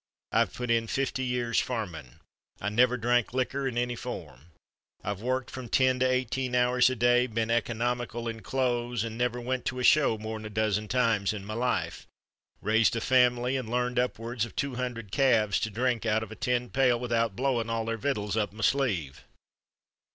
[0.31, 2.21] I've put in fifty years farmin'.
[2.59, 4.47] I never drank licker in any form.
[5.03, 9.39] I've worked from ten to eighteen hours a day, been economical in cloze and never
[9.39, 12.07] went to a show more'n a dozen times in my life,
[12.63, 16.35] raised a family and learned upward of two hundred calves to drink out of a
[16.35, 19.23] tin pail without blowing all their vittles up my sleeve.